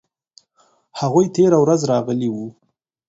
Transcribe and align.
هغوی 0.99 1.25
تیره 1.35 1.57
ورځ 1.63 1.81
راغلي 1.91 2.29
وو 2.31 2.47